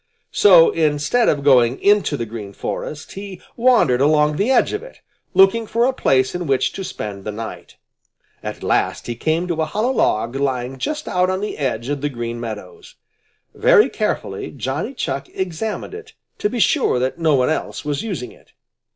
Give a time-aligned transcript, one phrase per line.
[0.31, 4.99] So, instead of going into the Green Forest, he wandered along the edge of it,
[5.35, 7.75] looking for a place in which to spend the night.
[8.41, 12.01] At last he came to a hollow log lying just out on the edge of
[12.01, 12.95] the Green Meadows.
[13.53, 18.31] Very carefully Johnny Chuck examined it, to be sure that no one else was using
[18.31, 18.53] it.